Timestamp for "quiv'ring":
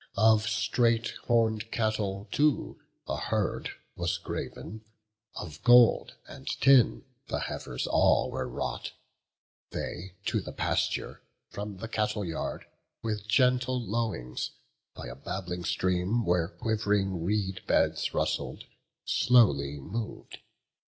16.49-17.23